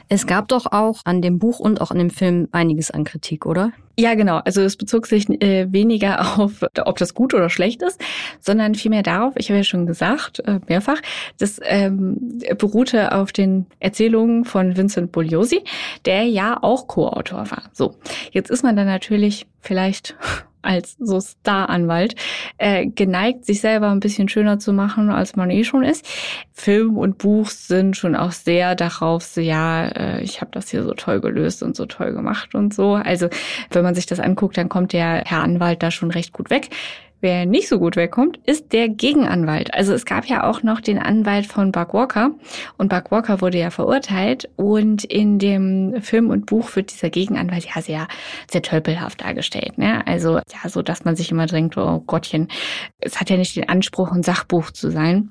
Es 0.10 0.28
gab 0.28 0.48
doch 0.48 0.68
auch 0.72 1.02
an 1.06 1.22
dem 1.22 1.40
Buch 1.40 1.60
und 1.60 1.82
auch 1.82 1.92
an 1.92 1.98
dem 1.98 2.10
Film 2.10 2.48
einiges 2.52 2.92
an 2.92 3.04
Kritik, 3.04 3.46
oder? 3.46 3.72
Ja, 3.98 4.16
genau. 4.16 4.38
Also 4.38 4.62
es 4.62 4.76
bezog 4.76 5.06
sich 5.06 5.30
äh, 5.42 5.72
weniger 5.72 6.40
auf, 6.40 6.64
ob 6.86 6.98
das 6.98 7.14
gut 7.14 7.34
oder 7.34 7.50
schlecht 7.50 7.82
ist, 7.82 8.02
sondern 8.40 8.76
vielmehr 8.76 9.04
darauf, 9.04 9.34
ich 9.38 9.50
habe 9.50 9.58
ja 9.58 9.64
schon 9.64 9.86
gesagt, 9.86 10.40
äh, 10.48 10.60
mehrfach, 10.68 11.02
das 11.38 11.60
ähm, 11.64 12.40
beruhte 12.58 13.14
auf 13.14 13.32
den 13.32 13.68
Erzählungen 13.80 14.46
von 14.46 14.76
Vincent 14.78 15.12
Bugliosi, 15.12 15.64
der 16.06 16.24
ja 16.24 16.58
auch 16.62 16.88
Co-Autor 16.88 17.52
war. 17.52 17.64
So, 17.74 17.96
jetzt 18.32 18.50
ist 18.50 18.64
man 18.64 18.76
dann 18.76 18.88
natürlich 18.88 19.48
vielleicht 19.62 20.16
als 20.64 20.96
so 21.00 21.20
Star-Anwalt 21.20 22.16
äh, 22.58 22.88
geneigt, 22.88 23.46
sich 23.46 23.62
selber 23.62 23.90
ein 23.92 24.00
bisschen 24.00 24.30
schöner 24.30 24.60
zu 24.60 24.74
machen, 24.74 25.10
als 25.10 25.36
man 25.36 25.50
eh 25.50 25.64
schon 25.64 25.84
ist. 25.84 26.06
Film 26.52 26.98
und 26.98 27.18
Buch 27.18 27.50
sind 27.50 27.98
schon 27.98 28.16
auch 28.16 28.32
sehr 28.32 28.76
darauf, 28.76 29.24
so 29.24 29.42
ja, 29.42 29.86
äh, 29.88 30.22
ich 30.22 30.42
habe 30.42 30.52
das 30.52 30.70
hier 30.70 30.84
so 30.84 30.94
toll 30.94 31.22
gelöst 31.22 31.64
und 31.64 31.76
so 31.76 31.86
toll 31.86 32.14
gemacht 32.14 32.56
und 32.56 32.74
so. 32.74 32.94
Also 32.94 33.30
wenn 33.72 33.84
man 33.84 33.96
sich 33.96 34.06
das 34.06 34.20
anguckt, 34.20 34.58
dann 34.58 34.70
kommt 34.70 34.94
der 34.94 35.24
Herr 35.26 35.44
Anwalt 35.44 35.84
da 35.84 35.92
schon 35.92 36.12
recht 36.12 36.34
gut 36.34 36.50
weg. 36.50 36.70
Wer 37.24 37.46
nicht 37.46 37.70
so 37.70 37.80
gut 37.80 37.96
wegkommt, 37.96 38.38
ist 38.46 38.74
der 38.74 38.90
Gegenanwalt. 38.90 39.74
Also 39.74 39.94
es 39.94 40.04
gab 40.04 40.26
ja 40.26 40.44
auch 40.44 40.62
noch 40.62 40.82
den 40.82 41.00
Anwalt 41.00 41.46
von 41.46 41.72
Buck 41.72 41.94
Walker 41.94 42.32
und 42.78 42.90
Buck 42.90 43.12
Walker 43.12 43.40
wurde 43.40 43.58
ja 43.58 43.70
verurteilt 43.70 44.50
und 44.58 45.06
in 45.06 45.40
dem 45.40 46.02
Film 46.02 46.30
und 46.30 46.48
Buch 46.48 46.76
wird 46.76 46.92
dieser 46.92 47.10
Gegenanwalt 47.10 47.66
ja 47.74 47.82
sehr, 47.82 48.08
sehr 48.52 48.62
tölpelhaft 48.62 49.22
dargestellt. 49.22 49.78
Ne? 49.78 50.06
Also 50.06 50.34
ja, 50.36 50.68
so 50.68 50.82
dass 50.82 51.06
man 51.06 51.16
sich 51.16 51.32
immer 51.32 51.46
denkt, 51.46 51.78
oh 51.78 52.02
Gottchen, 52.02 52.50
es 53.00 53.22
hat 53.22 53.30
ja 53.30 53.38
nicht 53.38 53.56
den 53.56 53.70
Anspruch, 53.70 54.12
ein 54.12 54.24
Sachbuch 54.24 54.72
zu 54.72 54.92
sein. 54.92 55.30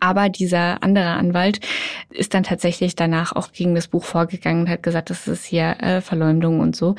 Aber 0.00 0.28
dieser 0.28 0.82
andere 0.82 1.10
Anwalt 1.10 1.60
ist 2.10 2.34
dann 2.34 2.42
tatsächlich 2.42 2.96
danach 2.96 3.32
auch 3.34 3.52
gegen 3.52 3.74
das 3.74 3.88
Buch 3.88 4.04
vorgegangen 4.04 4.62
und 4.62 4.68
hat 4.68 4.82
gesagt, 4.82 5.10
das 5.10 5.28
ist 5.28 5.44
hier 5.44 5.80
äh, 5.80 6.00
Verleumdung 6.00 6.60
und 6.60 6.76
so. 6.76 6.96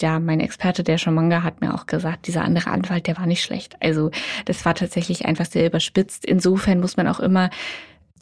Ja, 0.00 0.20
mein 0.20 0.40
Experte, 0.40 0.82
der 0.82 0.98
Schamanga, 0.98 1.42
hat 1.42 1.60
mir 1.60 1.74
auch 1.74 1.86
gesagt, 1.86 2.26
dieser 2.26 2.42
andere 2.42 2.70
Anwalt, 2.70 3.06
der 3.06 3.16
war 3.16 3.26
nicht 3.26 3.42
schlecht. 3.42 3.76
Also 3.80 4.10
das 4.44 4.64
war 4.64 4.74
tatsächlich 4.74 5.24
einfach 5.24 5.46
sehr 5.46 5.66
überspitzt. 5.66 6.24
Insofern 6.24 6.80
muss 6.80 6.96
man 6.96 7.08
auch 7.08 7.20
immer 7.20 7.50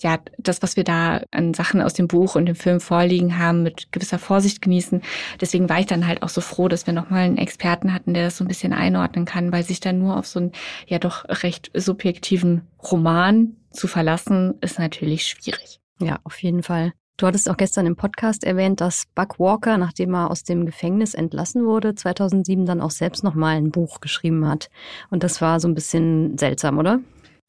ja, 0.01 0.19
das, 0.39 0.63
was 0.63 0.77
wir 0.77 0.85
da 0.85 1.23
an 1.31 1.55
Sachen 1.55 1.81
aus 1.81 1.95
dem 1.95 2.09
Buch 2.09 2.35
und 2.35 2.47
dem 2.47 2.57
Film 2.57 2.81
vorliegen 2.81 3.39
haben, 3.39 3.63
mit 3.63 3.93
gewisser 3.93 4.19
Vorsicht 4.19 4.61
genießen. 4.61 5.03
Deswegen 5.41 5.69
war 5.69 5.81
ich 5.81 5.87
dann 5.87 6.07
halt 6.07 6.23
auch 6.23 6.29
so 6.29 6.41
froh, 6.41 6.69
dass 6.69 6.87
wir 6.87 6.95
nochmal 6.95 7.25
einen 7.25 7.39
Experten 7.39 7.95
hatten, 7.95 8.15
der 8.15 8.25
das 8.25 8.37
so 8.37 8.45
ein 8.45 8.49
bisschen 8.49 8.73
einordnen 8.73 9.25
kann, 9.25 9.53
weil 9.53 9.63
sich 9.63 9.81
dann 9.81 9.99
nur 9.99 10.17
auf 10.17 10.27
so 10.27 10.41
einen 10.41 10.53
ja 10.87 10.99
doch 10.99 11.25
recht 11.43 11.71
subjektiven 11.75 12.63
Roman 12.83 13.57
zu 13.71 13.87
verlassen, 13.87 14.55
ist 14.61 14.79
natürlich 14.79 15.27
schwierig. 15.27 15.81
Ja, 16.01 16.19
auf 16.25 16.43
jeden 16.43 16.63
Fall. 16.63 16.93
Du 17.17 17.29
hattest 17.29 17.49
auch 17.49 17.57
gestern 17.57 17.87
im 17.87 17.95
Podcast 17.95 18.43
erwähnt, 18.43 18.81
dass 18.81 19.05
Buck 19.15 19.39
Walker, 19.39 19.79
nachdem 19.79 20.15
er 20.15 20.33
aus 20.33 20.43
dem 20.43 20.67
Gefängnis 20.67 21.15
entlassen 21.15 21.65
wurde, 21.65 21.95
2007 21.95 22.67
dann 22.67 22.81
auch 22.81 22.91
selbst 22.91 23.23
nochmal 23.23 23.57
ein 23.57 23.71
Buch 23.71 24.01
geschrieben 24.01 24.49
hat. 24.49 24.69
Und 25.11 25.23
das 25.23 25.41
war 25.41 25.61
so 25.61 25.69
ein 25.69 25.75
bisschen 25.75 26.37
seltsam, 26.39 26.79
oder? 26.79 26.99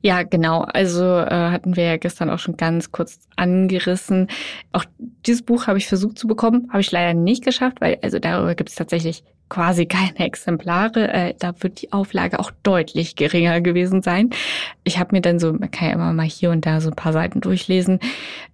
Ja, 0.06 0.22
genau. 0.22 0.62
Also 0.62 1.04
äh, 1.04 1.50
hatten 1.50 1.76
wir 1.76 1.84
ja 1.84 1.98
gestern 1.98 2.30
auch 2.30 2.38
schon 2.38 2.58
ganz 2.58 2.92
kurz 2.92 3.18
angerissen. 3.38 4.28
Auch 4.72 4.86
dieses 5.26 5.42
Buch 5.42 5.66
habe 5.66 5.80
ich 5.80 5.88
versucht 5.88 6.20
zu 6.20 6.28
bekommen, 6.28 6.70
habe 6.70 6.82
ich 6.82 6.92
leider 6.92 7.16
nicht 7.16 7.44
geschafft, 7.44 7.82
weil 7.82 7.98
also 8.04 8.20
darüber 8.20 8.54
gibt 8.54 8.70
es 8.70 8.76
tatsächlich 8.76 9.24
quasi 9.50 9.88
keine 9.88 10.20
Exemplare. 10.20 11.12
Äh, 11.12 11.34
da 11.40 11.56
wird 11.64 11.82
die 11.82 11.92
Auflage 11.92 12.38
auch 12.38 12.52
deutlich 12.62 13.16
geringer 13.16 13.62
gewesen 13.62 14.04
sein. 14.04 14.30
Ich 14.84 15.00
habe 15.00 15.16
mir 15.16 15.22
dann 15.22 15.40
so, 15.40 15.52
man 15.54 15.72
kann 15.72 15.88
ja 15.88 15.96
immer 15.96 16.14
mal 16.14 16.28
hier 16.28 16.52
und 16.52 16.68
da 16.68 16.82
so 16.82 16.92
ein 16.92 16.96
paar 16.96 17.12
Seiten 17.12 17.42
durchlesen. 17.42 18.00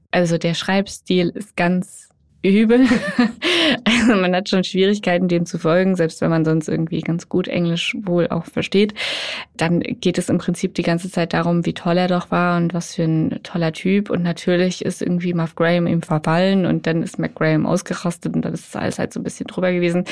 Also 0.09 0.37
der 0.37 0.53
Schreibstil 0.53 1.33
ist 1.35 1.57
ganz 1.57 2.10
übel. 2.43 2.81
also 3.83 4.15
man 4.15 4.35
hat 4.35 4.49
schon 4.49 4.63
Schwierigkeiten, 4.63 5.27
dem 5.27 5.45
zu 5.45 5.59
folgen, 5.59 5.95
selbst 5.95 6.21
wenn 6.21 6.29
man 6.29 6.45
sonst 6.45 6.67
irgendwie 6.67 7.01
ganz 7.01 7.29
gut 7.29 7.47
Englisch 7.47 7.95
wohl 8.01 8.27
auch 8.27 8.45
versteht. 8.45 8.93
Dann 9.57 9.79
geht 9.79 10.17
es 10.17 10.29
im 10.29 10.37
Prinzip 10.37 10.73
die 10.73 10.81
ganze 10.81 11.09
Zeit 11.11 11.33
darum, 11.33 11.65
wie 11.65 11.73
toll 11.73 11.97
er 11.97 12.07
doch 12.07 12.31
war 12.31 12.57
und 12.57 12.73
was 12.73 12.95
für 12.95 13.03
ein 13.03 13.39
toller 13.43 13.73
Typ. 13.73 14.09
Und 14.09 14.23
natürlich 14.23 14.83
ist 14.83 15.01
irgendwie 15.01 15.33
Muff 15.33 15.55
Graham 15.55 15.87
ihm 15.87 16.01
verfallen 16.01 16.65
und 16.65 16.87
dann 16.87 17.03
ist 17.03 17.19
Mac 17.19 17.35
Graham 17.35 17.65
ausgerastet 17.65 18.33
und 18.35 18.43
dann 18.43 18.53
ist 18.53 18.75
alles 18.75 18.99
halt 18.99 19.13
so 19.13 19.19
ein 19.19 19.23
bisschen 19.23 19.47
drüber 19.47 19.71
gewesen. 19.71 20.05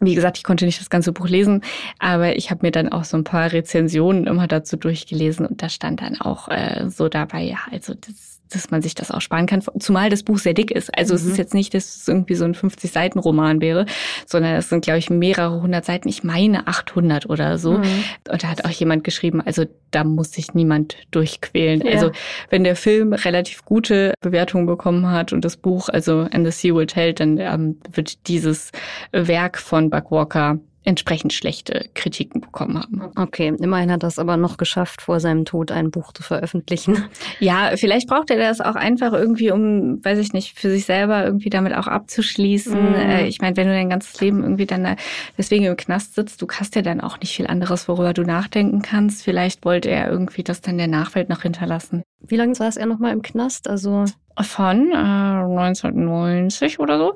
Wie 0.00 0.14
gesagt, 0.14 0.38
ich 0.38 0.44
konnte 0.44 0.64
nicht 0.64 0.80
das 0.80 0.90
ganze 0.90 1.12
Buch 1.12 1.28
lesen, 1.28 1.62
aber 1.98 2.36
ich 2.36 2.50
habe 2.50 2.66
mir 2.66 2.72
dann 2.72 2.88
auch 2.88 3.04
so 3.04 3.16
ein 3.16 3.24
paar 3.24 3.52
Rezensionen 3.52 4.26
immer 4.26 4.46
dazu 4.46 4.76
durchgelesen 4.76 5.46
und 5.46 5.62
da 5.62 5.68
stand 5.68 6.00
dann 6.00 6.20
auch 6.20 6.48
äh, 6.48 6.88
so 6.88 7.08
dabei, 7.08 7.42
ja, 7.42 7.58
also 7.70 7.94
das 7.94 8.39
dass 8.50 8.70
man 8.70 8.82
sich 8.82 8.94
das 8.94 9.10
auch 9.10 9.20
sparen 9.20 9.46
kann, 9.46 9.62
zumal 9.78 10.10
das 10.10 10.22
Buch 10.22 10.38
sehr 10.38 10.54
dick 10.54 10.70
ist. 10.70 10.96
Also 10.96 11.14
mhm. 11.14 11.20
es 11.20 11.26
ist 11.26 11.38
jetzt 11.38 11.54
nicht, 11.54 11.74
dass 11.74 11.96
es 11.96 12.08
irgendwie 12.08 12.34
so 12.34 12.44
ein 12.44 12.54
50-Seiten-Roman 12.54 13.60
wäre, 13.60 13.86
sondern 14.26 14.54
es 14.56 14.68
sind, 14.68 14.84
glaube 14.84 14.98
ich, 14.98 15.10
mehrere 15.10 15.62
hundert 15.62 15.84
Seiten. 15.84 16.08
Ich 16.08 16.24
meine 16.24 16.66
800 16.66 17.28
oder 17.28 17.58
so. 17.58 17.78
Mhm. 17.78 18.04
Und 18.30 18.42
da 18.42 18.48
hat 18.48 18.64
auch 18.64 18.70
jemand 18.70 19.04
geschrieben, 19.04 19.40
also 19.40 19.64
da 19.90 20.04
muss 20.04 20.32
sich 20.32 20.54
niemand 20.54 20.96
durchquälen. 21.10 21.80
Ja. 21.80 21.92
Also 21.92 22.10
wenn 22.48 22.64
der 22.64 22.76
Film 22.76 23.12
relativ 23.12 23.64
gute 23.64 24.14
Bewertungen 24.20 24.66
bekommen 24.66 25.10
hat 25.10 25.32
und 25.32 25.44
das 25.44 25.56
Buch, 25.56 25.88
also 25.88 26.26
And 26.30 26.46
the 26.46 26.52
Sea 26.52 26.74
Will 26.74 26.86
Tell, 26.86 27.12
dann 27.12 27.38
ähm, 27.38 27.78
wird 27.90 28.28
dieses 28.28 28.70
Werk 29.12 29.58
von 29.58 29.90
Buck 29.90 30.10
Walker 30.10 30.58
entsprechend 30.82 31.32
schlechte 31.32 31.90
Kritiken 31.94 32.40
bekommen 32.40 32.78
haben. 32.78 33.02
Okay, 33.16 33.54
immerhin 33.60 33.92
hat 33.92 34.02
er 34.02 34.08
es 34.08 34.18
aber 34.18 34.36
noch 34.38 34.56
geschafft, 34.56 35.02
vor 35.02 35.20
seinem 35.20 35.44
Tod 35.44 35.70
ein 35.70 35.90
Buch 35.90 36.12
zu 36.12 36.22
veröffentlichen. 36.22 37.04
Ja, 37.38 37.72
vielleicht 37.76 38.08
braucht 38.08 38.30
er 38.30 38.38
das 38.38 38.60
auch 38.60 38.74
einfach 38.74 39.12
irgendwie, 39.12 39.50
um, 39.50 40.04
weiß 40.04 40.18
ich 40.18 40.32
nicht, 40.32 40.58
für 40.58 40.70
sich 40.70 40.84
selber 40.84 41.24
irgendwie 41.24 41.48
damit 41.48 41.74
auch 41.74 41.86
abzuschließen. 41.86 42.92
Mm. 42.92 43.24
Ich 43.26 43.40
meine, 43.40 43.56
wenn 43.56 43.66
du 43.66 43.72
dein 43.72 43.88
ganzes 43.88 44.20
Leben 44.20 44.42
irgendwie 44.42 44.66
dann 44.66 44.96
deswegen 45.38 45.64
im 45.64 45.76
Knast 45.76 46.14
sitzt, 46.14 46.42
du 46.42 46.46
hast 46.48 46.76
ja 46.76 46.82
dann 46.82 47.00
auch 47.00 47.18
nicht 47.20 47.34
viel 47.34 47.46
anderes, 47.46 47.88
worüber 47.88 48.12
du 48.12 48.22
nachdenken 48.22 48.82
kannst. 48.82 49.22
Vielleicht 49.22 49.64
wollte 49.64 49.90
er 49.90 50.10
irgendwie 50.10 50.42
das 50.42 50.60
dann 50.60 50.76
der 50.76 50.88
Nachwelt 50.88 51.28
noch 51.28 51.42
hinterlassen. 51.42 52.02
Wie 52.20 52.36
lange 52.36 52.54
saß 52.54 52.76
er 52.76 52.86
nochmal 52.86 53.12
im 53.12 53.22
Knast? 53.22 53.68
Also 53.68 54.04
von 54.42 54.90
äh, 54.92 54.94
1990 54.94 56.78
oder 56.78 56.98
so 56.98 57.14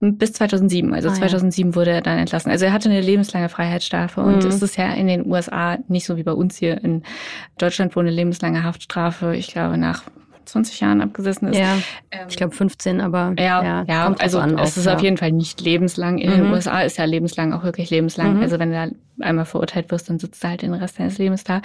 mhm. 0.00 0.18
bis 0.18 0.32
2007. 0.32 0.92
Also 0.94 1.08
ah, 1.08 1.14
2007 1.14 1.70
ja. 1.70 1.76
wurde 1.76 1.90
er 1.90 2.02
dann 2.02 2.18
entlassen. 2.18 2.50
Also 2.50 2.64
er 2.64 2.72
hatte 2.72 2.88
eine 2.88 3.00
lebenslange 3.00 3.48
Freiheitsstrafe 3.48 4.20
mhm. 4.20 4.34
und 4.34 4.44
es 4.44 4.62
ist 4.62 4.76
ja 4.76 4.92
in 4.92 5.06
den 5.06 5.30
USA 5.30 5.78
nicht 5.88 6.06
so 6.06 6.16
wie 6.16 6.22
bei 6.22 6.32
uns 6.32 6.56
hier 6.56 6.82
in 6.82 7.02
Deutschland, 7.58 7.96
wo 7.96 8.00
eine 8.00 8.10
lebenslange 8.10 8.62
Haftstrafe, 8.62 9.34
ich 9.36 9.48
glaube, 9.48 9.76
nach 9.78 10.04
20 10.44 10.80
Jahren 10.80 11.00
abgesessen 11.00 11.48
ist. 11.48 11.58
Ja, 11.58 11.76
ähm, 12.10 12.26
ich 12.28 12.36
glaube 12.36 12.54
15, 12.54 13.00
aber 13.00 13.34
ja, 13.38 13.62
ja, 13.62 13.84
ja 13.88 14.14
also 14.18 14.38
an, 14.38 14.58
es 14.58 14.76
ist 14.76 14.86
ja. 14.86 14.94
auf 14.94 15.02
jeden 15.02 15.16
Fall 15.16 15.32
nicht 15.32 15.60
lebenslang. 15.60 16.18
In 16.18 16.30
mhm. 16.30 16.34
den 16.34 16.52
USA 16.52 16.80
ist 16.82 16.98
ja 16.98 17.04
lebenslang 17.04 17.52
auch 17.52 17.64
wirklich 17.64 17.90
lebenslang. 17.90 18.36
Mhm. 18.36 18.42
Also 18.42 18.58
wenn 18.58 18.70
du 18.70 18.74
da 18.74 19.24
einmal 19.24 19.44
verurteilt 19.44 19.90
wirst, 19.90 20.08
dann 20.10 20.18
sitzt 20.18 20.42
du 20.42 20.48
halt 20.48 20.62
den 20.62 20.74
Rest 20.74 20.98
deines 20.98 21.18
Lebens 21.18 21.44
da. 21.44 21.62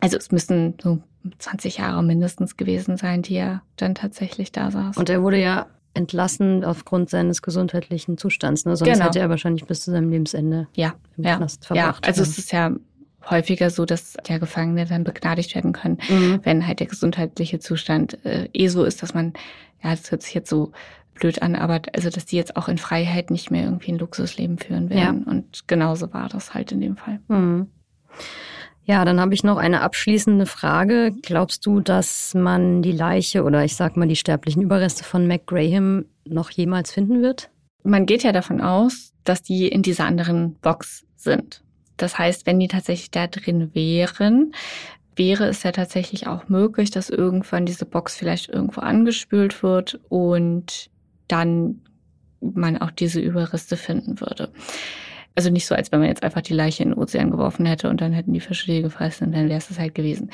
Also 0.00 0.16
es 0.16 0.30
müssen 0.30 0.74
so 0.82 0.98
20 1.38 1.78
Jahre 1.78 2.02
mindestens 2.02 2.56
gewesen 2.56 2.96
sein, 2.96 3.22
die 3.22 3.34
er 3.34 3.62
dann 3.76 3.94
tatsächlich 3.94 4.52
da 4.52 4.70
saß. 4.70 4.96
Und 4.96 5.08
er 5.10 5.22
wurde 5.22 5.40
ja 5.40 5.66
entlassen 5.94 6.64
aufgrund 6.64 7.10
seines 7.10 7.42
gesundheitlichen 7.42 8.16
Zustands. 8.16 8.64
Ne? 8.64 8.76
Sonst 8.76 8.92
genau. 8.92 9.04
hätte 9.04 9.18
er 9.18 9.28
wahrscheinlich 9.28 9.66
bis 9.66 9.82
zu 9.82 9.90
seinem 9.90 10.10
Lebensende 10.10 10.68
ja, 10.74 10.94
im 11.16 11.24
ja, 11.24 11.36
Knast 11.36 11.66
verbracht. 11.66 12.04
Ja, 12.04 12.08
also 12.08 12.22
es 12.22 12.38
ist 12.38 12.52
ja 12.52 12.72
häufiger 13.28 13.70
so, 13.70 13.84
dass 13.84 14.14
der 14.26 14.38
Gefangene 14.38 14.86
dann 14.86 15.04
begnadigt 15.04 15.54
werden 15.54 15.72
können, 15.72 15.98
mhm. 16.08 16.40
wenn 16.42 16.66
halt 16.66 16.80
der 16.80 16.86
gesundheitliche 16.86 17.60
Zustand 17.60 18.24
äh, 18.24 18.48
eh 18.52 18.68
so 18.68 18.84
ist, 18.84 19.02
dass 19.02 19.14
man, 19.14 19.34
ja, 19.82 19.90
das 19.90 20.10
hört 20.10 20.22
sich 20.22 20.34
jetzt 20.34 20.50
so 20.50 20.72
blöd 21.14 21.42
an, 21.42 21.54
aber 21.54 21.82
also, 21.94 22.10
dass 22.10 22.26
die 22.26 22.36
jetzt 22.36 22.56
auch 22.56 22.68
in 22.68 22.78
Freiheit 22.78 23.30
nicht 23.30 23.50
mehr 23.50 23.64
irgendwie 23.64 23.92
ein 23.92 23.98
Luxusleben 23.98 24.58
führen 24.58 24.90
werden. 24.90 25.24
Ja. 25.26 25.30
Und 25.30 25.68
genauso 25.68 26.12
war 26.12 26.28
das 26.28 26.54
halt 26.54 26.72
in 26.72 26.80
dem 26.80 26.96
Fall. 26.96 27.20
Mhm. 27.28 27.68
Ja, 28.84 29.04
dann 29.04 29.20
habe 29.20 29.34
ich 29.34 29.44
noch 29.44 29.58
eine 29.58 29.80
abschließende 29.82 30.46
Frage. 30.46 31.12
Glaubst 31.22 31.64
du, 31.66 31.80
dass 31.80 32.34
man 32.34 32.82
die 32.82 32.92
Leiche 32.92 33.44
oder 33.44 33.64
ich 33.64 33.76
sag 33.76 33.96
mal 33.96 34.08
die 34.08 34.16
sterblichen 34.16 34.62
Überreste 34.62 35.04
von 35.04 35.26
Mac 35.26 35.46
Graham 35.46 36.06
noch 36.24 36.50
jemals 36.50 36.92
finden 36.92 37.22
wird? 37.22 37.50
Man 37.84 38.06
geht 38.06 38.24
ja 38.24 38.32
davon 38.32 38.60
aus, 38.60 39.12
dass 39.24 39.42
die 39.42 39.68
in 39.68 39.82
dieser 39.82 40.04
anderen 40.04 40.56
Box 40.56 41.04
sind. 41.16 41.62
Das 41.96 42.18
heißt, 42.18 42.46
wenn 42.46 42.58
die 42.58 42.68
tatsächlich 42.68 43.12
da 43.12 43.28
drin 43.28 43.70
wären, 43.72 44.52
wäre 45.14 45.46
es 45.46 45.62
ja 45.62 45.72
tatsächlich 45.72 46.26
auch 46.26 46.48
möglich, 46.48 46.90
dass 46.90 47.10
irgendwann 47.10 47.66
diese 47.66 47.84
Box 47.84 48.16
vielleicht 48.16 48.48
irgendwo 48.48 48.80
angespült 48.80 49.62
wird 49.62 50.00
und 50.08 50.90
dann 51.28 51.82
man 52.40 52.78
auch 52.78 52.90
diese 52.90 53.20
Überreste 53.20 53.76
finden 53.76 54.20
würde. 54.20 54.52
Also 55.34 55.50
nicht 55.50 55.66
so, 55.66 55.74
als 55.74 55.92
wenn 55.92 56.00
man 56.00 56.08
jetzt 56.08 56.22
einfach 56.22 56.42
die 56.42 56.54
Leiche 56.54 56.82
in 56.82 56.90
den 56.90 56.98
Ozean 56.98 57.30
geworfen 57.30 57.64
hätte 57.66 57.88
und 57.88 58.00
dann 58.00 58.12
hätten 58.12 58.32
die 58.32 58.40
Fische 58.40 58.66
die 58.66 58.82
gefressen 58.82 59.28
und 59.28 59.32
dann 59.32 59.48
wäre 59.48 59.58
es 59.58 59.68
das 59.68 59.78
halt 59.78 59.94
gewesen. 59.94 60.30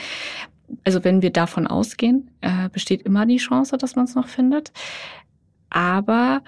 Also 0.84 1.04
wenn 1.04 1.22
wir 1.22 1.30
davon 1.30 1.66
ausgehen, 1.66 2.30
äh, 2.40 2.68
besteht 2.68 3.02
immer 3.02 3.24
die 3.24 3.38
Chance, 3.38 3.78
dass 3.78 3.96
man 3.96 4.04
es 4.04 4.14
noch 4.14 4.28
findet. 4.28 4.72
Aber 5.70 6.42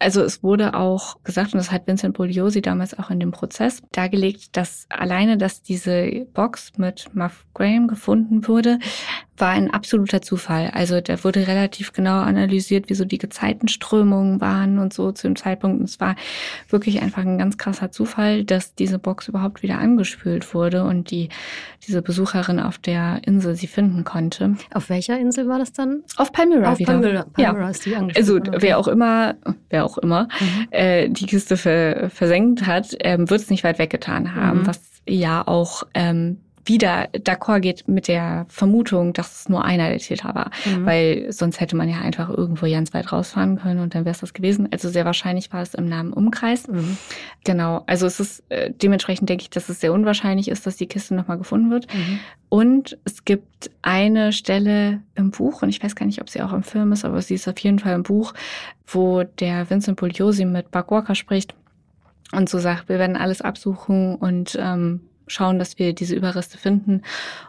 also 0.00 0.22
es 0.22 0.42
wurde 0.42 0.74
auch 0.74 1.22
gesagt, 1.24 1.52
und 1.52 1.58
das 1.58 1.70
hat 1.70 1.86
Vincent 1.86 2.16
Bugliosi 2.16 2.62
damals 2.62 2.98
auch 2.98 3.10
in 3.10 3.20
dem 3.20 3.30
Prozess 3.30 3.82
dargelegt, 3.92 4.56
dass 4.56 4.86
alleine, 4.88 5.36
dass 5.36 5.62
diese 5.62 6.26
Box 6.32 6.72
mit 6.78 7.14
Muff 7.14 7.44
Graham 7.54 7.86
gefunden 7.86 8.48
wurde, 8.48 8.78
war 9.40 9.50
ein 9.50 9.70
absoluter 9.70 10.22
Zufall. 10.22 10.70
Also 10.72 11.00
da 11.00 11.22
wurde 11.24 11.46
relativ 11.46 11.92
genau 11.92 12.20
analysiert, 12.20 12.88
wie 12.90 12.94
so 12.94 13.04
die 13.04 13.18
Gezeitenströmungen 13.18 14.40
waren 14.40 14.78
und 14.78 14.92
so 14.92 15.12
zu 15.12 15.28
dem 15.28 15.36
Zeitpunkt. 15.36 15.80
Und 15.80 15.88
es 15.88 16.00
war 16.00 16.14
wirklich 16.68 17.02
einfach 17.02 17.22
ein 17.22 17.38
ganz 17.38 17.58
krasser 17.58 17.90
Zufall, 17.90 18.44
dass 18.44 18.74
diese 18.74 18.98
Box 18.98 19.28
überhaupt 19.28 19.62
wieder 19.62 19.78
angespült 19.78 20.54
wurde 20.54 20.84
und 20.84 21.10
die 21.10 21.28
diese 21.86 22.02
Besucherin 22.02 22.60
auf 22.60 22.78
der 22.78 23.20
Insel 23.24 23.54
sie 23.54 23.66
finden 23.66 24.04
konnte. 24.04 24.56
Auf 24.74 24.90
welcher 24.90 25.18
Insel 25.18 25.48
war 25.48 25.58
das 25.58 25.72
dann? 25.72 26.02
Auf 26.16 26.32
Palmyra 26.32 26.72
auf 26.72 26.78
wieder. 26.78 26.92
Palmyra, 26.92 27.24
Palmyra 27.32 27.64
ja. 27.64 27.70
ist 27.70 27.86
die 27.86 27.96
angespült. 27.96 28.48
Also 28.48 28.62
wer 28.62 28.78
auch 28.78 28.88
immer, 28.88 29.36
wer 29.70 29.84
auch 29.84 29.89
immer 29.98 30.28
mhm. 30.40 30.68
äh, 30.70 31.08
die 31.08 31.26
Kiste 31.26 31.56
ver 31.56 32.10
versenkt 32.10 32.66
hat, 32.66 32.96
ähm, 33.00 33.30
wird 33.30 33.40
es 33.40 33.50
nicht 33.50 33.64
weit 33.64 33.78
weggetan 33.78 34.34
haben, 34.34 34.60
mhm. 34.60 34.66
was 34.66 34.80
ja 35.08 35.46
auch 35.46 35.84
ähm, 35.94 36.38
wieder 36.70 37.08
d'accord 37.12 37.60
geht 37.60 37.88
mit 37.88 38.06
der 38.06 38.46
Vermutung, 38.48 39.12
dass 39.12 39.40
es 39.40 39.48
nur 39.48 39.64
einer 39.64 39.90
der 39.90 39.98
Täter 39.98 40.34
war. 40.36 40.50
Mhm. 40.64 40.86
Weil 40.86 41.32
sonst 41.32 41.60
hätte 41.60 41.74
man 41.74 41.88
ja 41.88 42.00
einfach 42.00 42.30
irgendwo 42.30 42.70
ganz 42.70 42.94
weit 42.94 43.10
rausfahren 43.10 43.58
können 43.58 43.80
und 43.80 43.94
dann 43.94 44.04
wäre 44.04 44.14
es 44.14 44.20
das 44.20 44.34
gewesen. 44.34 44.68
Also 44.70 44.88
sehr 44.88 45.04
wahrscheinlich 45.04 45.52
war 45.52 45.62
es 45.62 45.74
im 45.74 45.86
Namen 45.88 46.12
Umkreis. 46.12 46.68
Mhm. 46.68 46.96
Genau. 47.42 47.82
Also 47.86 48.06
es 48.06 48.20
ist 48.20 48.44
äh, 48.50 48.70
dementsprechend 48.70 49.28
denke 49.28 49.42
ich, 49.42 49.50
dass 49.50 49.68
es 49.68 49.80
sehr 49.80 49.92
unwahrscheinlich 49.92 50.48
ist, 50.48 50.64
dass 50.64 50.76
die 50.76 50.86
Kiste 50.86 51.14
nochmal 51.14 51.38
gefunden 51.38 51.70
wird. 51.70 51.92
Mhm. 51.92 52.20
Und 52.48 52.98
es 53.04 53.24
gibt 53.24 53.70
eine 53.82 54.32
Stelle 54.32 55.00
im 55.16 55.32
Buch, 55.32 55.62
und 55.62 55.68
ich 55.68 55.82
weiß 55.82 55.96
gar 55.96 56.06
nicht, 56.06 56.20
ob 56.20 56.28
sie 56.28 56.42
auch 56.42 56.52
im 56.52 56.62
Film 56.62 56.92
ist, 56.92 57.04
aber 57.04 57.20
sie 57.20 57.34
ist 57.34 57.48
auf 57.48 57.58
jeden 57.58 57.78
Fall 57.80 57.94
im 57.94 58.02
Buch, 58.04 58.32
wo 58.86 59.24
der 59.24 59.68
Vincent 59.70 59.98
Pugliosi 59.98 60.44
mit 60.44 60.70
Buck 60.70 60.90
Walker 60.90 61.14
spricht 61.14 61.54
und 62.32 62.48
so 62.48 62.58
sagt, 62.58 62.88
wir 62.88 62.98
werden 62.98 63.16
alles 63.16 63.40
absuchen 63.40 64.14
und 64.14 64.56
ähm, 64.60 65.00
schauen, 65.30 65.58
dass 65.58 65.78
wir 65.78 65.92
diese 65.94 66.14
Überreste 66.14 66.58
finden. 66.58 67.02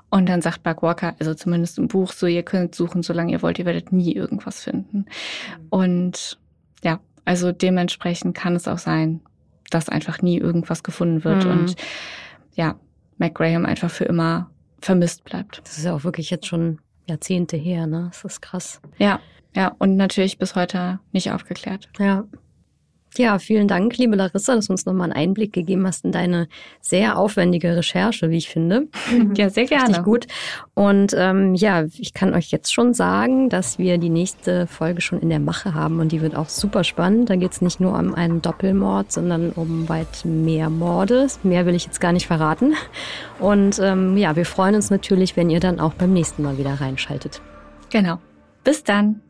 Und 0.10 0.28
dann 0.28 0.42
sagt 0.42 0.64
Buck 0.64 0.84
Walker, 0.84 1.16
also 1.20 1.34
zumindest 1.34 1.78
im 1.78 1.88
Buch, 1.88 2.14
so 2.14 2.28
ihr 2.28 2.44
könnt 2.44 2.76
suchen, 2.76 3.04
solange 3.04 3.32
ihr 3.32 3.42
wollt, 3.42 3.60
ihr 3.60 3.66
werdet 3.66 3.92
nie 3.92 4.14
irgendwas 4.14 4.62
finden. 4.62 4.98
Mhm. 4.98 5.68
Und 5.70 6.40
ja, 6.84 7.00
also 7.26 7.52
dementsprechend 7.52 8.36
kann 8.36 8.56
es 8.56 8.68
auch 8.68 8.78
sein, 8.78 9.22
dass 9.70 9.90
einfach 9.90 10.22
nie 10.22 10.38
irgendwas 10.38 10.84
gefunden 10.84 11.24
wird 11.24 11.46
mhm. 11.46 11.52
und 11.52 11.76
ja, 12.54 12.76
Mac 13.18 13.36
Graham 13.36 13.66
einfach 13.66 13.90
für 13.90 14.06
immer 14.06 14.50
vermisst 14.80 15.24
bleibt. 15.24 15.62
Das 15.64 15.78
ist 15.78 15.86
ja 15.86 15.94
auch 15.94 16.04
wirklich 16.04 16.30
jetzt 16.30 16.48
schon 16.48 16.80
Jahrzehnte 17.06 17.56
her, 17.56 17.88
ne? 17.88 18.10
Das 18.12 18.26
ist 18.26 18.42
krass. 18.42 18.82
Ja, 18.98 19.20
ja, 19.56 19.76
und 19.80 19.96
natürlich 19.96 20.38
bis 20.38 20.56
heute 20.56 21.00
nicht 21.12 21.32
aufgeklärt. 21.32 21.90
Ja. 22.00 22.26
Ja, 23.18 23.40
vielen 23.40 23.68
Dank, 23.68 23.98
liebe 23.98 24.16
Larissa, 24.16 24.56
dass 24.56 24.68
du 24.68 24.74
uns 24.74 24.86
nochmal 24.86 25.12
einen 25.12 25.30
Einblick 25.30 25.52
gegeben 25.52 25.86
hast 25.86 26.06
in 26.06 26.14
deine 26.14 26.48
sehr 26.80 27.18
aufwendige 27.18 27.76
Recherche, 27.76 28.30
wie 28.30 28.38
ich 28.38 28.50
finde. 28.50 28.88
Ja, 29.36 29.50
sehr 29.50 29.66
gerne. 29.66 29.90
Richtig 29.90 30.04
gut. 30.04 30.28
Und 30.74 31.14
ähm, 31.18 31.56
ja, 31.56 31.86
ich 31.98 32.14
kann 32.14 32.34
euch 32.34 32.52
jetzt 32.52 32.74
schon 32.74 32.94
sagen, 32.94 33.50
dass 33.50 33.78
wir 33.78 33.98
die 33.98 34.10
nächste 34.10 34.68
Folge 34.68 35.02
schon 35.02 35.20
in 35.20 35.30
der 35.30 35.40
Mache 35.40 35.74
haben 35.74 36.00
und 36.00 36.12
die 36.12 36.22
wird 36.22 36.36
auch 36.36 36.50
super 36.50 36.84
spannend. 36.84 37.30
Da 37.30 37.36
geht 37.36 37.52
es 37.52 37.62
nicht 37.62 37.80
nur 37.80 37.98
um 37.98 38.14
einen 38.14 38.42
Doppelmord, 38.42 39.12
sondern 39.12 39.52
um 39.52 39.88
weit 39.90 40.26
mehr 40.26 40.70
Morde. 40.70 41.28
Mehr 41.44 41.66
will 41.66 41.76
ich 41.76 41.86
jetzt 41.86 42.02
gar 42.02 42.12
nicht 42.12 42.28
verraten. 42.28 42.74
Und 43.40 43.80
ähm, 43.80 44.18
ja, 44.18 44.36
wir 44.36 44.46
freuen 44.46 44.76
uns 44.76 44.90
natürlich, 44.90 45.38
wenn 45.38 45.50
ihr 45.50 45.60
dann 45.60 45.80
auch 45.80 45.94
beim 45.94 46.14
nächsten 46.14 46.44
Mal 46.44 46.58
wieder 46.58 46.74
reinschaltet. 46.82 47.42
Genau. 47.90 48.20
Bis 48.64 48.84
dann. 48.84 49.22